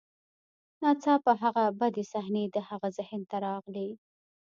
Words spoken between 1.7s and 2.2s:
بدې